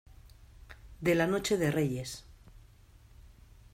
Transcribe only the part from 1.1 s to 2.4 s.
la noche de Reyes.